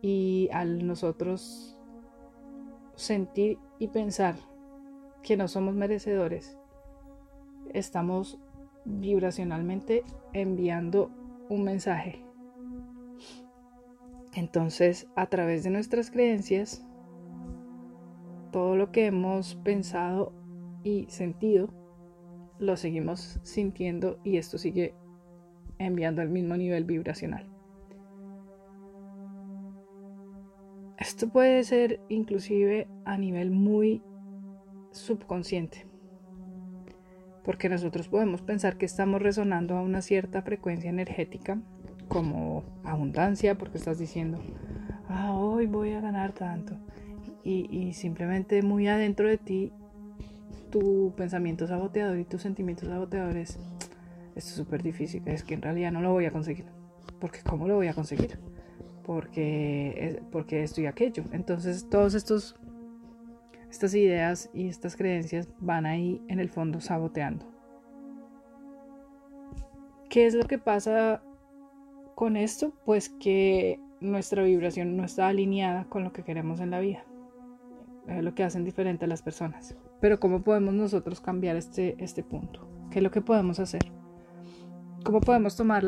y 0.00 0.48
al 0.52 0.86
nosotros 0.86 1.76
sentir 2.94 3.58
y 3.80 3.88
pensar 3.88 4.36
que 5.24 5.36
no 5.36 5.48
somos 5.48 5.74
merecedores, 5.74 6.59
estamos 7.74 8.38
vibracionalmente 8.84 10.04
enviando 10.32 11.10
un 11.48 11.64
mensaje. 11.64 12.24
Entonces, 14.34 15.08
a 15.16 15.26
través 15.26 15.64
de 15.64 15.70
nuestras 15.70 16.10
creencias, 16.10 16.86
todo 18.52 18.76
lo 18.76 18.92
que 18.92 19.06
hemos 19.06 19.56
pensado 19.56 20.32
y 20.84 21.06
sentido, 21.08 21.68
lo 22.58 22.76
seguimos 22.76 23.40
sintiendo 23.42 24.18
y 24.22 24.36
esto 24.36 24.58
sigue 24.58 24.94
enviando 25.78 26.22
el 26.22 26.28
mismo 26.28 26.56
nivel 26.56 26.84
vibracional. 26.84 27.46
Esto 30.98 31.28
puede 31.28 31.64
ser 31.64 32.00
inclusive 32.08 32.86
a 33.04 33.16
nivel 33.16 33.50
muy 33.50 34.02
subconsciente 34.90 35.89
porque 37.44 37.68
nosotros 37.68 38.08
podemos 38.08 38.42
pensar 38.42 38.76
que 38.76 38.86
estamos 38.86 39.22
resonando 39.22 39.76
a 39.76 39.82
una 39.82 40.02
cierta 40.02 40.42
frecuencia 40.42 40.90
energética, 40.90 41.58
como 42.08 42.64
abundancia, 42.84 43.56
porque 43.56 43.78
estás 43.78 43.98
diciendo, 43.98 44.40
ah, 45.08 45.32
hoy 45.32 45.66
voy 45.66 45.92
a 45.92 46.00
ganar 46.00 46.32
tanto. 46.32 46.76
Y, 47.42 47.94
simplemente 47.94 48.62
muy 48.62 48.86
adentro 48.86 49.26
de 49.26 49.38
ti, 49.38 49.72
tu 50.70 51.12
pensamiento 51.16 51.66
saboteador 51.66 52.18
y 52.18 52.24
tus 52.24 52.42
sentimientos 52.42 52.88
saboteadores, 52.88 53.58
esto 54.36 54.50
es 54.50 54.54
súper 54.54 54.82
difícil, 54.82 55.22
es 55.26 55.42
que 55.42 55.54
en 55.54 55.62
realidad 55.62 55.90
no 55.90 56.00
lo 56.00 56.12
voy 56.12 56.26
a 56.26 56.30
conseguir. 56.30 56.66
Porque 57.18 57.40
¿cómo 57.42 57.66
lo 57.66 57.76
voy 57.76 57.88
a 57.88 57.94
conseguir? 57.94 58.38
Porque, 59.04 60.22
porque 60.30 60.62
esto 60.62 60.80
y 60.80 60.86
aquello. 60.86 61.24
Entonces 61.32 61.88
todos 61.88 62.14
estos 62.14 62.56
estas 63.70 63.94
ideas 63.94 64.50
y 64.52 64.68
estas 64.68 64.96
creencias 64.96 65.48
van 65.58 65.86
ahí 65.86 66.22
en 66.28 66.40
el 66.40 66.50
fondo 66.50 66.80
saboteando. 66.80 67.46
¿Qué 70.08 70.26
es 70.26 70.34
lo 70.34 70.44
que 70.44 70.58
pasa 70.58 71.22
con 72.16 72.36
esto? 72.36 72.72
Pues 72.84 73.08
que 73.08 73.80
nuestra 74.00 74.42
vibración 74.42 74.96
no 74.96 75.04
está 75.04 75.28
alineada 75.28 75.84
con 75.84 76.02
lo 76.02 76.12
que 76.12 76.24
queremos 76.24 76.60
en 76.60 76.70
la 76.70 76.80
vida. 76.80 77.04
Es 78.08 78.24
lo 78.24 78.34
que 78.34 78.42
hacen 78.42 78.64
diferente 78.64 79.04
a 79.04 79.08
las 79.08 79.22
personas. 79.22 79.76
Pero 80.00 80.18
¿cómo 80.18 80.42
podemos 80.42 80.74
nosotros 80.74 81.20
cambiar 81.20 81.54
este, 81.56 82.02
este 82.02 82.24
punto? 82.24 82.68
¿Qué 82.90 82.98
es 82.98 83.02
lo 83.04 83.12
que 83.12 83.20
podemos 83.20 83.60
hacer? 83.60 83.82
¿Cómo 85.04 85.20
podemos 85.20 85.56
tomar 85.56 85.84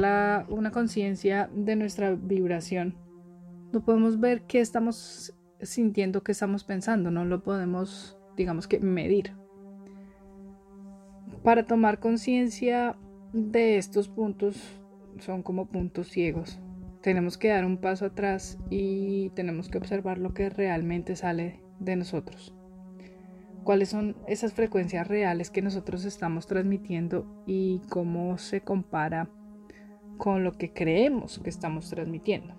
una 0.48 0.70
conciencia 0.70 1.50
de 1.52 1.74
nuestra 1.74 2.14
vibración? 2.14 2.96
No 3.72 3.84
podemos 3.84 4.20
ver 4.20 4.42
qué 4.42 4.60
estamos 4.60 5.34
sintiendo 5.62 6.22
que 6.22 6.32
estamos 6.32 6.64
pensando, 6.64 7.10
no 7.10 7.24
lo 7.24 7.42
podemos, 7.42 8.18
digamos 8.36 8.68
que, 8.68 8.80
medir. 8.80 9.32
Para 11.42 11.66
tomar 11.66 11.98
conciencia 11.98 12.96
de 13.32 13.78
estos 13.78 14.08
puntos, 14.08 14.80
son 15.18 15.42
como 15.42 15.66
puntos 15.66 16.08
ciegos. 16.08 16.60
Tenemos 17.00 17.36
que 17.36 17.48
dar 17.48 17.64
un 17.64 17.78
paso 17.78 18.06
atrás 18.06 18.58
y 18.70 19.30
tenemos 19.30 19.68
que 19.68 19.78
observar 19.78 20.18
lo 20.18 20.34
que 20.34 20.50
realmente 20.50 21.16
sale 21.16 21.60
de 21.80 21.96
nosotros. 21.96 22.54
Cuáles 23.64 23.88
son 23.88 24.16
esas 24.26 24.52
frecuencias 24.52 25.06
reales 25.06 25.50
que 25.50 25.62
nosotros 25.62 26.04
estamos 26.04 26.46
transmitiendo 26.46 27.26
y 27.46 27.80
cómo 27.88 28.38
se 28.38 28.60
compara 28.60 29.28
con 30.18 30.44
lo 30.44 30.52
que 30.52 30.72
creemos 30.72 31.40
que 31.40 31.50
estamos 31.50 31.88
transmitiendo. 31.90 32.54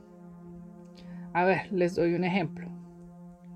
A 1.33 1.45
ver, 1.45 1.71
les 1.71 1.95
doy 1.95 2.13
un 2.13 2.23
ejemplo. 2.23 2.72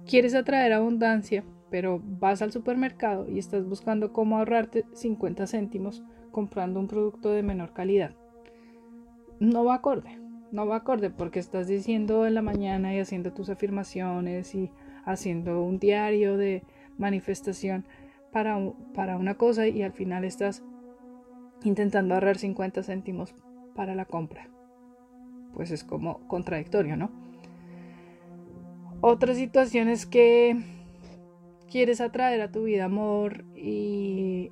Quieres 0.07 0.35
atraer 0.35 0.71
abundancia, 0.71 1.43
pero 1.69 2.01
vas 2.01 2.41
al 2.41 2.53
supermercado 2.53 3.27
y 3.27 3.39
estás 3.39 3.67
buscando 3.67 4.13
cómo 4.13 4.37
ahorrarte 4.37 4.85
50 4.93 5.45
céntimos 5.47 6.01
comprando 6.31 6.79
un 6.79 6.87
producto 6.87 7.31
de 7.31 7.43
menor 7.43 7.73
calidad. 7.73 8.15
No 9.41 9.65
va 9.65 9.75
acorde, 9.75 10.17
no 10.53 10.65
va 10.65 10.77
acorde 10.77 11.09
porque 11.09 11.39
estás 11.39 11.67
diciendo 11.67 12.25
en 12.25 12.35
la 12.35 12.41
mañana 12.41 12.95
y 12.95 12.99
haciendo 12.99 13.33
tus 13.33 13.49
afirmaciones 13.49 14.55
y 14.55 14.71
haciendo 15.03 15.61
un 15.61 15.77
diario 15.77 16.37
de 16.37 16.63
manifestación 16.97 17.85
para, 18.31 18.57
para 18.93 19.17
una 19.17 19.35
cosa 19.35 19.67
y 19.67 19.83
al 19.83 19.91
final 19.91 20.23
estás 20.23 20.63
intentando 21.63 22.13
ahorrar 22.13 22.37
50 22.37 22.81
céntimos 22.81 23.35
para 23.75 23.93
la 23.93 24.05
compra. 24.05 24.47
Pues 25.53 25.71
es 25.71 25.83
como 25.83 26.25
contradictorio, 26.27 26.95
¿no? 26.95 27.26
Otra 29.01 29.35
situación 29.35 29.89
es 29.89 30.05
que 30.07 30.57
quieres 31.69 32.01
atraer 32.01 32.41
a 32.41 32.51
tu 32.51 32.63
vida 32.63 32.85
amor 32.85 33.45
y, 33.55 34.51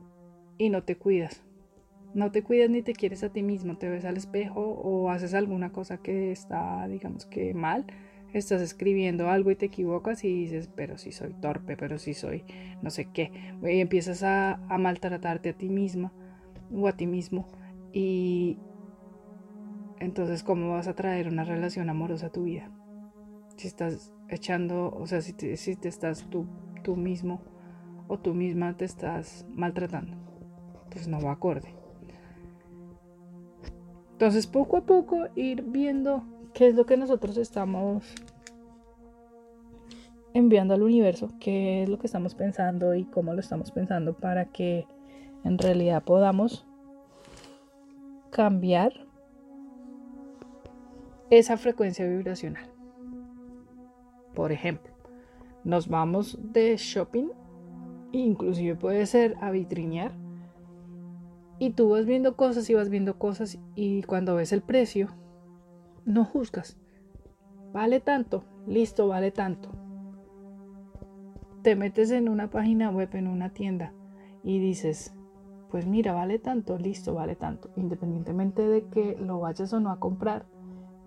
y 0.57 0.69
no 0.69 0.83
te 0.83 0.97
cuidas. 0.97 1.43
No 2.13 2.31
te 2.31 2.43
cuidas 2.43 2.69
ni 2.69 2.81
te 2.81 2.93
quieres 2.93 3.23
a 3.23 3.29
ti 3.29 3.43
mismo, 3.43 3.77
te 3.77 3.89
ves 3.89 4.05
al 4.05 4.17
espejo 4.17 4.61
o 4.61 5.09
haces 5.09 5.33
alguna 5.33 5.71
cosa 5.71 5.97
que 5.97 6.31
está, 6.31 6.87
digamos 6.87 7.25
que 7.25 7.53
mal. 7.53 7.85
Estás 8.33 8.61
escribiendo 8.61 9.29
algo 9.29 9.49
y 9.49 9.55
te 9.55 9.65
equivocas 9.65 10.23
y 10.23 10.33
dices, 10.33 10.69
pero 10.75 10.97
si 10.97 11.11
soy 11.11 11.33
torpe, 11.33 11.75
pero 11.75 11.97
si 11.97 12.13
soy 12.13 12.43
no 12.81 12.89
sé 12.89 13.09
qué. 13.11 13.31
Y 13.63 13.79
empiezas 13.79 14.23
a, 14.23 14.53
a 14.69 14.77
maltratarte 14.77 15.49
a 15.49 15.53
ti 15.53 15.69
misma 15.69 16.13
o 16.73 16.87
a 16.87 16.93
ti 16.93 17.07
mismo. 17.07 17.47
Y 17.91 18.59
entonces, 19.99 20.43
¿cómo 20.43 20.71
vas 20.71 20.87
a 20.87 20.95
traer 20.95 21.27
una 21.27 21.43
relación 21.45 21.89
amorosa 21.89 22.27
a 22.27 22.31
tu 22.31 22.43
vida? 22.43 22.69
Si 23.57 23.67
estás 23.67 24.14
echando, 24.29 24.91
o 24.91 25.07
sea, 25.07 25.21
si 25.21 25.33
te, 25.33 25.57
si 25.57 25.75
te 25.75 25.87
estás 25.87 26.27
tú, 26.29 26.45
tú 26.83 26.95
mismo 26.95 27.41
o 28.07 28.17
tú 28.19 28.33
misma 28.33 28.75
te 28.77 28.85
estás 28.85 29.45
maltratando, 29.49 30.15
pues 30.89 31.07
no 31.07 31.21
va 31.21 31.31
acorde. 31.31 31.75
Entonces, 34.11 34.47
poco 34.47 34.77
a 34.77 34.85
poco 34.85 35.27
ir 35.35 35.63
viendo 35.63 36.23
qué 36.53 36.67
es 36.67 36.75
lo 36.75 36.85
que 36.85 36.95
nosotros 36.95 37.37
estamos 37.37 38.03
enviando 40.33 40.73
al 40.73 40.83
universo, 40.83 41.29
qué 41.39 41.83
es 41.83 41.89
lo 41.89 41.97
que 41.99 42.07
estamos 42.07 42.35
pensando 42.35 42.93
y 42.93 43.05
cómo 43.05 43.33
lo 43.33 43.39
estamos 43.39 43.71
pensando 43.71 44.13
para 44.13 44.45
que 44.45 44.85
en 45.43 45.57
realidad 45.57 46.03
podamos 46.03 46.65
cambiar 48.31 48.91
esa 51.29 51.57
frecuencia 51.57 52.05
vibracional. 52.05 52.74
Por 54.35 54.51
ejemplo, 54.51 54.93
nos 55.63 55.87
vamos 55.87 56.37
de 56.53 56.75
shopping, 56.77 57.29
inclusive 58.11 58.75
puede 58.75 59.05
ser 59.05 59.35
a 59.41 59.49
vitrinear, 59.49 60.11
y 61.57 61.71
tú 61.71 61.89
vas 61.89 62.05
viendo 62.05 62.35
cosas 62.35 62.69
y 62.69 62.73
vas 62.73 62.89
viendo 62.89 63.17
cosas 63.17 63.57
y 63.75 64.03
cuando 64.03 64.35
ves 64.35 64.51
el 64.51 64.61
precio, 64.61 65.07
no 66.05 66.25
juzgas. 66.25 66.77
Vale 67.71 68.01
tanto, 68.01 68.43
listo, 68.67 69.07
vale 69.07 69.31
tanto. 69.31 69.69
Te 71.61 71.75
metes 71.75 72.11
en 72.11 72.29
una 72.29 72.49
página 72.49 72.91
web, 72.91 73.09
en 73.13 73.27
una 73.27 73.49
tienda, 73.49 73.93
y 74.43 74.59
dices, 74.59 75.15
pues 75.71 75.87
mira, 75.87 76.13
vale 76.13 76.39
tanto, 76.39 76.77
listo, 76.77 77.15
vale 77.15 77.35
tanto. 77.35 77.69
Independientemente 77.75 78.67
de 78.67 78.85
que 78.85 79.17
lo 79.19 79.39
vayas 79.39 79.73
o 79.73 79.79
no 79.79 79.89
a 79.89 79.99
comprar, 79.99 80.45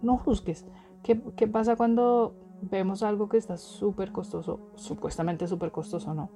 no 0.03 0.17
juzgues. 0.17 0.67
¿Qué, 1.03 1.21
qué 1.37 1.47
pasa 1.47 1.77
cuando 1.77 2.35
vemos 2.63 3.03
algo 3.03 3.29
que 3.29 3.37
está 3.37 3.57
súper 3.57 4.13
costoso, 4.13 4.61
supuestamente 4.75 5.47
súper 5.47 5.71
costoso, 5.71 6.15
¿no? 6.15 6.31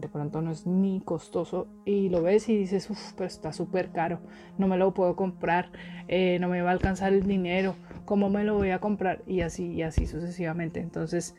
de 0.00 0.08
pronto 0.08 0.40
no 0.42 0.52
es 0.52 0.66
ni 0.66 1.00
costoso 1.00 1.66
y 1.84 2.08
lo 2.08 2.22
ves 2.22 2.48
y 2.48 2.56
dices, 2.56 2.88
uff, 2.90 3.12
pero 3.14 3.26
está 3.26 3.52
súper 3.52 3.90
caro, 3.90 4.20
no 4.56 4.68
me 4.68 4.76
lo 4.76 4.94
puedo 4.94 5.16
comprar, 5.16 5.70
eh, 6.06 6.38
no 6.40 6.48
me 6.48 6.62
va 6.62 6.70
a 6.70 6.72
alcanzar 6.72 7.12
el 7.12 7.24
dinero, 7.24 7.74
¿cómo 8.04 8.30
me 8.30 8.44
lo 8.44 8.54
voy 8.54 8.70
a 8.70 8.78
comprar? 8.78 9.22
Y 9.26 9.40
así, 9.40 9.72
y 9.72 9.82
así 9.82 10.06
sucesivamente. 10.06 10.80
Entonces, 10.80 11.34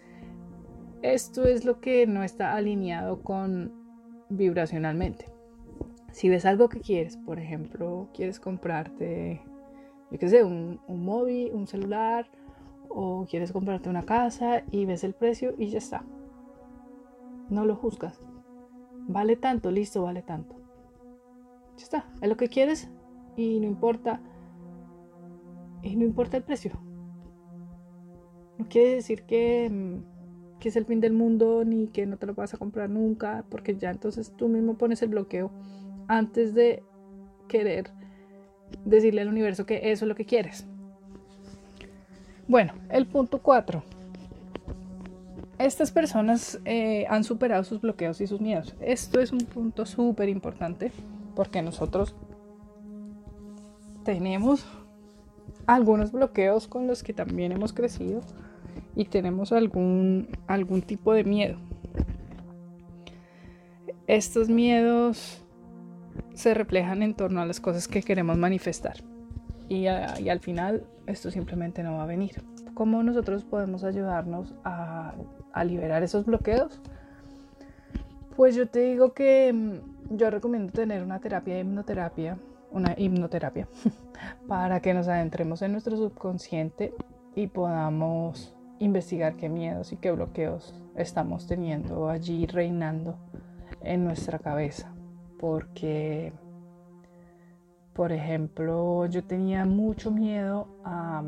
esto 1.01 1.45
es 1.45 1.63
lo 1.63 1.79
que 1.79 2.05
no 2.05 2.23
está 2.23 2.55
alineado 2.55 3.21
con 3.21 3.71
vibracionalmente. 4.29 5.25
Si 6.11 6.27
ves 6.27 6.45
algo 6.45 6.67
que 6.69 6.81
quieres, 6.81 7.17
por 7.17 7.39
ejemplo, 7.39 8.09
quieres 8.13 8.39
comprarte, 8.39 9.41
yo 10.11 10.19
qué 10.19 10.27
sé, 10.27 10.43
un, 10.43 10.81
un 10.87 11.05
móvil, 11.05 11.51
un 11.53 11.67
celular, 11.67 12.29
o 12.89 13.25
quieres 13.29 13.51
comprarte 13.51 13.89
una 13.89 14.03
casa 14.03 14.63
y 14.71 14.85
ves 14.85 15.03
el 15.03 15.13
precio 15.13 15.53
y 15.57 15.69
ya 15.69 15.77
está. 15.77 16.03
No 17.49 17.65
lo 17.65 17.75
juzgas. 17.75 18.19
Vale 19.07 19.35
tanto, 19.35 19.71
listo, 19.71 20.03
vale 20.03 20.21
tanto. 20.21 20.55
Ya 21.77 21.83
está, 21.83 22.09
es 22.21 22.29
lo 22.29 22.37
que 22.37 22.49
quieres 22.49 22.89
y 23.35 23.59
no 23.59 23.67
importa 23.67 24.21
y 25.81 25.95
no 25.95 26.03
importa 26.03 26.37
el 26.37 26.43
precio. 26.43 26.71
No 28.57 28.67
quiere 28.67 28.95
decir 28.95 29.23
que, 29.23 29.69
mm, 29.69 30.59
que 30.59 30.69
es 30.69 30.75
el 30.75 30.85
fin 30.85 30.99
del 30.99 31.13
mundo 31.13 31.63
ni 31.65 31.87
que 31.87 32.05
no 32.05 32.17
te 32.17 32.25
lo 32.25 32.33
vas 32.33 32.53
a 32.53 32.57
comprar 32.57 32.89
nunca, 32.89 33.45
porque 33.49 33.75
ya 33.75 33.89
entonces 33.89 34.33
tú 34.35 34.49
mismo 34.49 34.77
pones 34.77 35.01
el 35.01 35.09
bloqueo 35.09 35.51
antes 36.07 36.53
de 36.53 36.83
querer 37.47 37.91
decirle 38.85 39.21
al 39.21 39.29
universo 39.29 39.65
que 39.65 39.91
eso 39.91 40.05
es 40.05 40.09
lo 40.09 40.15
que 40.15 40.25
quieres. 40.25 40.67
Bueno, 42.49 42.73
el 42.89 43.05
punto 43.05 43.37
4. 43.37 43.83
Estas 45.59 45.91
personas 45.91 46.59
eh, 46.65 47.05
han 47.07 47.23
superado 47.23 47.63
sus 47.63 47.79
bloqueos 47.79 48.19
y 48.21 48.25
sus 48.25 48.41
miedos. 48.41 48.75
Esto 48.81 49.19
es 49.19 49.31
un 49.31 49.41
punto 49.41 49.85
súper 49.85 50.29
importante 50.29 50.91
porque 51.35 51.61
nosotros 51.61 52.15
tenemos 54.03 54.65
algunos 55.67 56.11
bloqueos 56.11 56.67
con 56.67 56.87
los 56.87 57.03
que 57.03 57.13
también 57.13 57.51
hemos 57.51 57.71
crecido 57.71 58.21
y 58.95 59.05
tenemos 59.05 59.51
algún, 59.51 60.27
algún 60.47 60.81
tipo 60.81 61.13
de 61.13 61.25
miedo. 61.25 61.59
Estos 64.07 64.49
miedos 64.49 65.43
se 66.33 66.55
reflejan 66.55 67.03
en 67.03 67.13
torno 67.13 67.41
a 67.41 67.45
las 67.45 67.59
cosas 67.59 67.87
que 67.87 68.01
queremos 68.01 68.37
manifestar 68.37 69.03
y, 69.69 69.87
al 69.87 70.39
final 70.39 70.83
esto 71.05 71.31
simplemente 71.31 71.83
no 71.83 71.97
va 71.97 72.03
a 72.03 72.07
venir. 72.07 72.43
¿Cómo 72.73 73.03
nosotros 73.03 73.43
podemos 73.43 73.83
ayudarnos 73.83 74.55
a, 74.63 75.13
a 75.53 75.63
liberar 75.63 76.03
esos 76.03 76.25
bloqueos? 76.25 76.81
Pues 78.35 78.55
yo 78.55 78.67
te 78.67 78.79
digo 78.79 79.13
que 79.13 79.53
mm, 79.53 80.15
yo 80.17 80.29
recomiendo 80.31 80.71
tener 80.71 81.03
una 81.03 81.19
terapia 81.19 81.55
de 81.55 81.61
hipnoterapia, 81.61 82.37
una 82.71 82.93
hipnoterapia, 82.97 83.67
para 84.47 84.81
que 84.81 84.93
nos 84.93 85.07
adentremos 85.07 85.61
en 85.61 85.73
nuestro 85.73 85.97
subconsciente 85.97 86.93
y 87.35 87.47
podamos 87.47 88.55
investigar 88.79 89.35
qué 89.35 89.49
miedos 89.49 89.91
y 89.91 89.97
qué 89.97 90.11
bloqueos 90.11 90.73
estamos 90.95 91.47
teniendo 91.47 92.09
allí 92.09 92.47
reinando 92.47 93.17
en 93.81 94.03
nuestra 94.03 94.39
cabeza. 94.39 94.93
Porque 95.37 96.33
por 97.99 98.13
ejemplo, 98.13 99.07
yo 99.07 99.25
tenía 99.25 99.65
mucho 99.65 100.09
miedo 100.09 100.69
a... 100.85 101.21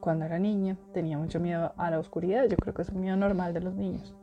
Cuando 0.00 0.24
era 0.24 0.40
niña, 0.40 0.76
tenía 0.92 1.16
mucho 1.16 1.38
miedo 1.38 1.72
a 1.76 1.92
la 1.92 2.00
oscuridad. 2.00 2.46
Yo 2.48 2.56
creo 2.56 2.74
que 2.74 2.82
es 2.82 2.88
un 2.88 3.02
miedo 3.02 3.16
normal 3.16 3.54
de 3.54 3.60
los 3.60 3.76
niños. 3.76 4.16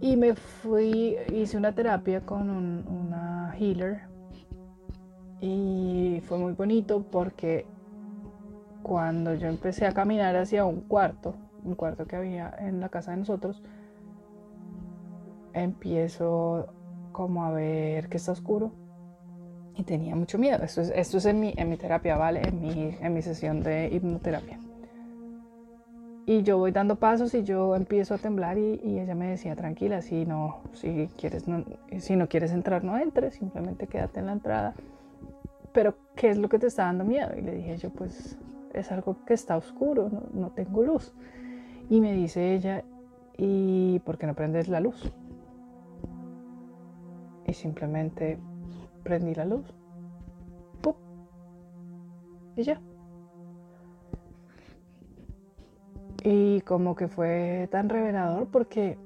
Y 0.00 0.16
me 0.16 0.34
fui, 0.34 1.14
hice 1.30 1.58
una 1.58 1.74
terapia 1.74 2.22
con 2.22 2.48
una 2.48 3.54
healer. 3.58 4.00
Y 5.42 6.22
fue 6.24 6.38
muy 6.38 6.54
bonito 6.54 7.02
porque 7.02 7.66
cuando 8.82 9.34
yo 9.34 9.48
empecé 9.48 9.84
a 9.84 9.92
caminar 9.92 10.36
hacia 10.36 10.64
un 10.64 10.80
cuarto, 10.80 11.34
un 11.64 11.74
cuarto 11.74 12.06
que 12.06 12.16
había 12.16 12.50
en 12.60 12.80
la 12.80 12.88
casa 12.88 13.10
de 13.10 13.18
nosotros, 13.18 13.62
empiezo 15.52 16.72
como 17.12 17.44
a 17.44 17.50
ver 17.50 18.08
que 18.08 18.16
está 18.16 18.32
oscuro 18.32 18.85
y 19.76 19.82
tenía 19.82 20.16
mucho 20.16 20.38
miedo. 20.38 20.64
Esto 20.64 20.80
es, 20.80 20.90
esto 20.94 21.18
es 21.18 21.26
en, 21.26 21.38
mi, 21.38 21.52
en 21.56 21.68
mi 21.68 21.76
terapia, 21.76 22.16
¿vale? 22.16 22.40
En 22.46 22.60
mi, 22.60 22.96
en 23.00 23.12
mi 23.12 23.22
sesión 23.22 23.62
de 23.62 23.88
hipnoterapia. 23.92 24.58
Y 26.24 26.42
yo 26.42 26.58
voy 26.58 26.72
dando 26.72 26.96
pasos 26.96 27.34
y 27.34 27.44
yo 27.44 27.76
empiezo 27.76 28.14
a 28.14 28.18
temblar 28.18 28.58
y, 28.58 28.80
y 28.82 28.98
ella 28.98 29.14
me 29.14 29.28
decía, 29.28 29.54
tranquila, 29.54 30.02
si 30.02 30.24
no, 30.24 30.62
si, 30.72 31.08
quieres, 31.16 31.46
no, 31.46 31.64
si 31.98 32.16
no 32.16 32.26
quieres 32.28 32.52
entrar, 32.52 32.82
no 32.82 32.98
entres, 32.98 33.34
simplemente 33.34 33.86
quédate 33.86 34.20
en 34.20 34.26
la 34.26 34.32
entrada. 34.32 34.74
Pero, 35.72 35.94
¿qué 36.16 36.30
es 36.30 36.38
lo 36.38 36.48
que 36.48 36.58
te 36.58 36.66
está 36.66 36.84
dando 36.84 37.04
miedo? 37.04 37.30
Y 37.36 37.42
le 37.42 37.52
dije 37.52 37.76
yo, 37.76 37.90
pues 37.90 38.38
es 38.72 38.90
algo 38.90 39.24
que 39.24 39.34
está 39.34 39.56
oscuro, 39.56 40.08
no, 40.10 40.22
no 40.32 40.50
tengo 40.50 40.82
luz. 40.82 41.14
Y 41.90 42.00
me 42.00 42.12
dice 42.14 42.54
ella, 42.54 42.82
¿y 43.36 44.00
por 44.00 44.18
qué 44.18 44.26
no 44.26 44.34
prendes 44.34 44.68
la 44.68 44.80
luz? 44.80 45.12
Y 47.46 47.52
simplemente 47.52 48.38
prendí 49.06 49.34
la 49.34 49.44
luz. 49.44 49.64
¡Pum! 50.82 50.94
Y 52.56 52.64
ya. 52.64 52.80
Y 56.24 56.60
como 56.62 56.96
que 56.96 57.06
fue 57.06 57.68
tan 57.70 57.88
revelador 57.88 58.48
porque 58.48 58.98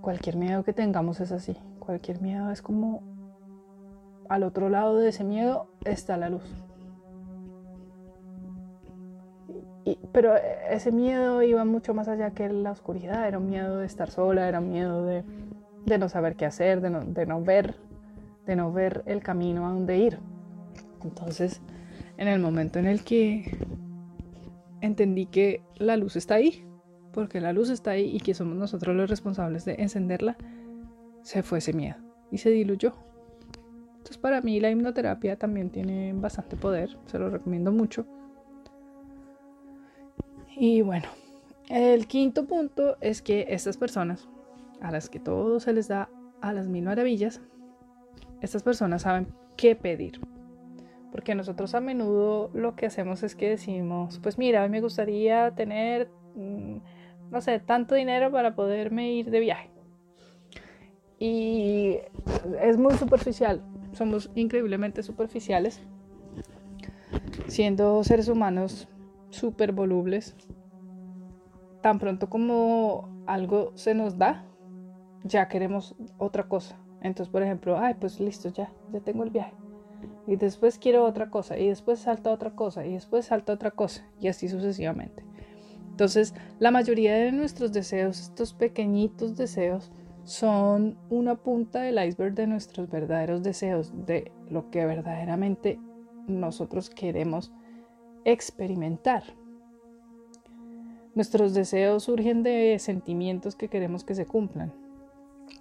cualquier 0.00 0.36
miedo 0.36 0.62
que 0.62 0.72
tengamos 0.72 1.18
es 1.20 1.32
así. 1.32 1.56
Cualquier 1.80 2.22
miedo 2.22 2.52
es 2.52 2.62
como 2.62 3.02
al 4.28 4.44
otro 4.44 4.68
lado 4.68 4.98
de 4.98 5.08
ese 5.08 5.24
miedo 5.24 5.66
está 5.84 6.16
la 6.16 6.30
luz. 6.30 6.44
pero 10.12 10.34
ese 10.70 10.92
miedo 10.92 11.42
iba 11.42 11.64
mucho 11.64 11.94
más 11.94 12.06
allá 12.06 12.30
que 12.30 12.48
la 12.48 12.70
oscuridad. 12.70 13.26
Era 13.26 13.38
un 13.38 13.48
miedo 13.48 13.78
de 13.78 13.86
estar 13.86 14.10
sola, 14.10 14.46
era 14.46 14.60
un 14.60 14.70
miedo 14.70 15.04
de, 15.06 15.24
no 15.98 16.08
saber 16.08 16.36
qué 16.36 16.46
hacer, 16.46 16.80
de 16.80 16.90
no, 16.90 17.00
de 17.00 17.26
no 17.26 17.42
ver 17.42 17.74
de 18.46 18.56
no 18.56 18.72
ver 18.72 19.02
el 19.06 19.22
camino 19.22 19.66
a 19.66 19.72
donde 19.72 19.98
ir. 19.98 20.18
Entonces, 21.02 21.60
en 22.16 22.28
el 22.28 22.40
momento 22.40 22.78
en 22.78 22.86
el 22.86 23.02
que 23.02 23.56
entendí 24.80 25.26
que 25.26 25.62
la 25.76 25.96
luz 25.96 26.16
está 26.16 26.34
ahí, 26.34 26.64
porque 27.12 27.40
la 27.40 27.52
luz 27.52 27.70
está 27.70 27.92
ahí 27.92 28.14
y 28.14 28.20
que 28.20 28.34
somos 28.34 28.56
nosotros 28.56 28.96
los 28.96 29.08
responsables 29.08 29.64
de 29.64 29.74
encenderla, 29.78 30.36
se 31.22 31.42
fue 31.42 31.58
ese 31.58 31.72
miedo 31.72 31.96
y 32.30 32.38
se 32.38 32.50
diluyó. 32.50 32.94
Entonces 33.92 34.18
para 34.18 34.40
mí 34.40 34.58
la 34.60 34.70
hipnoterapia 34.70 35.36
también 35.36 35.70
tiene 35.70 36.12
bastante 36.12 36.56
poder, 36.56 36.96
se 37.06 37.18
lo 37.18 37.30
recomiendo 37.30 37.70
mucho. 37.70 38.06
Y 40.56 40.82
bueno, 40.82 41.06
el 41.68 42.06
quinto 42.06 42.46
punto 42.46 42.96
es 43.00 43.22
que 43.22 43.46
estas 43.48 43.76
personas, 43.76 44.28
a 44.80 44.90
las 44.90 45.08
que 45.08 45.20
todo 45.20 45.60
se 45.60 45.72
les 45.72 45.88
da 45.88 46.08
a 46.40 46.52
las 46.52 46.66
mil 46.66 46.84
maravillas, 46.84 47.40
estas 48.42 48.62
personas 48.62 49.02
saben 49.02 49.28
qué 49.56 49.74
pedir. 49.76 50.20
Porque 51.10 51.34
nosotros 51.34 51.74
a 51.74 51.80
menudo 51.80 52.50
lo 52.52 52.74
que 52.74 52.86
hacemos 52.86 53.22
es 53.22 53.34
que 53.34 53.48
decimos, 53.48 54.18
pues 54.22 54.38
mira, 54.38 54.66
me 54.68 54.80
gustaría 54.80 55.54
tener, 55.54 56.10
mm, 56.34 56.76
no 57.30 57.40
sé, 57.40 57.60
tanto 57.60 57.94
dinero 57.94 58.30
para 58.32 58.54
poderme 58.54 59.12
ir 59.12 59.30
de 59.30 59.40
viaje. 59.40 59.70
Y 61.18 61.98
es 62.60 62.78
muy 62.78 62.94
superficial, 62.94 63.62
somos 63.92 64.30
increíblemente 64.34 65.02
superficiales, 65.02 65.80
siendo 67.46 68.02
seres 68.02 68.28
humanos 68.28 68.88
súper 69.30 69.72
volubles. 69.72 70.34
Tan 71.80 71.98
pronto 71.98 72.28
como 72.28 73.08
algo 73.26 73.70
se 73.76 73.94
nos 73.94 74.18
da, 74.18 74.44
ya 75.22 75.46
queremos 75.48 75.94
otra 76.18 76.48
cosa. 76.48 76.81
Entonces, 77.02 77.30
por 77.30 77.42
ejemplo, 77.42 77.78
ay, 77.78 77.94
pues 78.00 78.20
listo, 78.20 78.48
ya, 78.48 78.72
ya 78.92 79.00
tengo 79.00 79.24
el 79.24 79.30
viaje. 79.30 79.54
Y 80.26 80.36
después 80.36 80.78
quiero 80.78 81.04
otra 81.04 81.30
cosa, 81.30 81.58
y 81.58 81.68
después 81.68 82.00
salta 82.00 82.30
otra 82.30 82.52
cosa, 82.52 82.86
y 82.86 82.94
después 82.94 83.26
salta 83.26 83.52
otra 83.52 83.72
cosa, 83.72 84.06
y 84.20 84.28
así 84.28 84.48
sucesivamente. 84.48 85.24
Entonces, 85.90 86.34
la 86.58 86.70
mayoría 86.70 87.14
de 87.14 87.32
nuestros 87.32 87.72
deseos, 87.72 88.20
estos 88.20 88.54
pequeñitos 88.54 89.36
deseos, 89.36 89.92
son 90.24 90.96
una 91.10 91.34
punta 91.34 91.82
del 91.82 92.02
iceberg 92.04 92.34
de 92.34 92.46
nuestros 92.46 92.88
verdaderos 92.88 93.42
deseos, 93.42 93.92
de 94.06 94.30
lo 94.48 94.70
que 94.70 94.86
verdaderamente 94.86 95.80
nosotros 96.28 96.88
queremos 96.88 97.52
experimentar. 98.24 99.24
Nuestros 101.14 101.52
deseos 101.54 102.04
surgen 102.04 102.42
de 102.42 102.78
sentimientos 102.78 103.56
que 103.56 103.68
queremos 103.68 104.04
que 104.04 104.14
se 104.14 104.24
cumplan. 104.24 104.72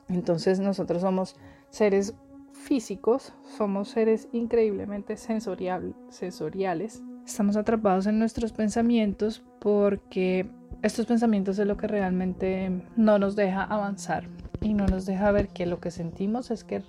Entonces 0.09 0.59
nosotros 0.59 1.01
somos 1.01 1.35
seres 1.69 2.13
físicos, 2.51 3.33
somos 3.57 3.89
seres 3.89 4.27
increíblemente 4.31 5.17
sensoriales. 5.17 7.03
Estamos 7.25 7.55
atrapados 7.55 8.07
en 8.07 8.19
nuestros 8.19 8.51
pensamientos 8.51 9.43
porque 9.59 10.49
estos 10.81 11.05
pensamientos 11.05 11.59
es 11.59 11.67
lo 11.67 11.77
que 11.77 11.87
realmente 11.87 12.71
no 12.95 13.19
nos 13.19 13.35
deja 13.35 13.63
avanzar 13.63 14.27
y 14.61 14.73
no 14.73 14.85
nos 14.85 15.05
deja 15.05 15.31
ver 15.31 15.49
que 15.49 15.65
lo 15.65 15.79
que 15.79 15.91
sentimos 15.91 16.51
es, 16.51 16.63
que 16.63 16.83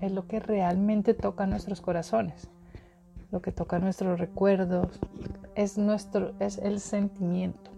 es 0.00 0.12
lo 0.12 0.26
que 0.26 0.40
realmente 0.40 1.14
toca 1.14 1.46
nuestros 1.46 1.80
corazones, 1.80 2.48
lo 3.30 3.40
que 3.40 3.52
toca 3.52 3.78
nuestros 3.78 4.18
recuerdos, 4.18 4.98
es, 5.54 5.78
nuestro, 5.78 6.34
es 6.40 6.58
el 6.58 6.80
sentimiento. 6.80 7.73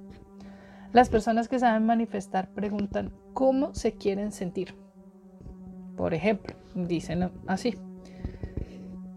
Las 0.96 1.10
personas 1.10 1.46
que 1.48 1.58
saben 1.58 1.84
manifestar 1.84 2.48
preguntan 2.54 3.12
cómo 3.34 3.74
se 3.74 3.92
quieren 3.92 4.32
sentir. 4.32 4.74
Por 5.94 6.14
ejemplo, 6.14 6.56
dicen 6.74 7.30
así. 7.46 7.74